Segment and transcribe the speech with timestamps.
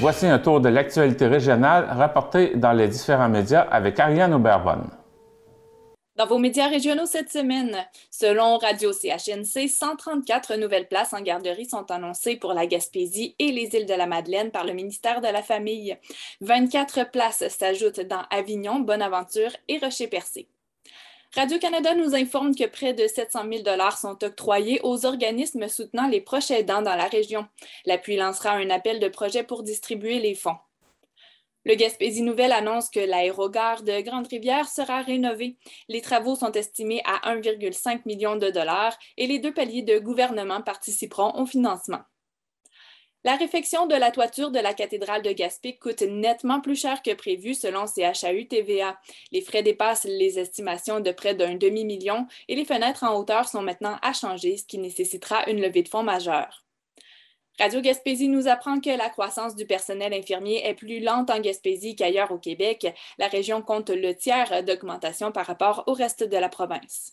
[0.00, 4.90] Voici un tour de l'actualité régionale rapporté dans les différents médias avec Ariane Auberbonne.
[6.16, 7.76] Dans vos médias régionaux cette semaine,
[8.10, 13.74] selon Radio CHNC, 134 nouvelles places en garderie sont annoncées pour la Gaspésie et les
[13.74, 15.96] îles de la Madeleine par le ministère de la Famille.
[16.40, 20.48] 24 places s'ajoutent dans Avignon, Bonaventure et Rocher-Percé.
[21.34, 26.50] Radio-Canada nous informe que près de 700 000 sont octroyés aux organismes soutenant les proches
[26.50, 27.46] aidants dans la région.
[27.86, 30.58] L'appui lancera un appel de projet pour distribuer les fonds.
[31.64, 35.56] Le Gaspésie Nouvelle annonce que l'aérogare de Grande-Rivière sera rénové.
[35.88, 40.60] Les travaux sont estimés à 1,5 million de dollars et les deux paliers de gouvernement
[40.60, 42.00] participeront au financement.
[43.24, 47.14] La réfection de la toiture de la cathédrale de Gaspé coûte nettement plus cher que
[47.14, 48.98] prévu selon CHAU TVA.
[49.30, 53.62] Les frais dépassent les estimations de près d'un demi-million et les fenêtres en hauteur sont
[53.62, 56.64] maintenant à changer, ce qui nécessitera une levée de fonds majeure.
[57.60, 61.94] Radio Gaspésie nous apprend que la croissance du personnel infirmier est plus lente en Gaspésie
[61.94, 62.92] qu'ailleurs au Québec.
[63.18, 67.12] La région compte le tiers d'augmentation par rapport au reste de la province.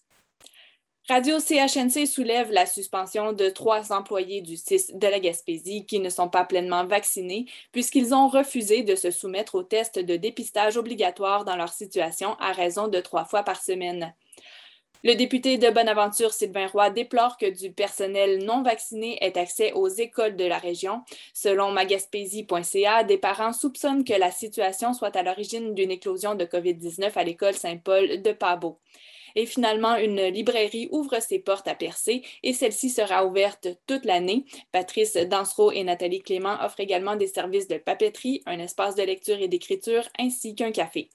[1.10, 6.12] Radio CHNC soulève la suspension de trois employés du CIS de la Gaspésie qui ne
[6.12, 11.46] sont pas pleinement vaccinés puisqu'ils ont refusé de se soumettre aux tests de dépistage obligatoire
[11.46, 14.14] dans leur situation à raison de trois fois par semaine.
[15.04, 19.88] Le député de Bonaventure, Sylvain Roy, déplore que du personnel non vacciné ait accès aux
[19.88, 21.02] écoles de la région.
[21.34, 27.14] Selon magaspésie.ca, des parents soupçonnent que la situation soit à l'origine d'une éclosion de COVID-19
[27.16, 28.78] à l'école Saint-Paul de Pabot.
[29.36, 34.46] Et finalement, une librairie ouvre ses portes à Percé et celle-ci sera ouverte toute l'année.
[34.72, 39.40] Patrice Dansereau et Nathalie Clément offrent également des services de papeterie, un espace de lecture
[39.40, 41.10] et d'écriture ainsi qu'un café.